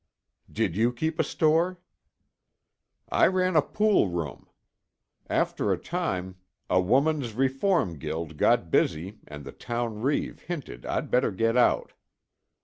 "Did 0.51 0.75
you 0.75 0.91
keep 0.91 1.19
a 1.19 1.23
store?" 1.23 1.79
"I 3.09 3.27
ran 3.27 3.55
a 3.55 3.61
pool 3.61 4.09
room. 4.09 4.47
After 5.29 5.71
a 5.71 5.77
time, 5.77 6.37
a 6.71 6.79
women's 6.81 7.33
reform 7.33 7.99
guild 7.99 8.35
got 8.35 8.71
busy 8.71 9.19
and 9.27 9.45
the 9.45 9.51
town 9.51 10.01
reeve 10.01 10.39
hinted 10.41 10.87
I'd 10.87 11.11
better 11.11 11.29
get 11.29 11.55
out." 11.55 11.93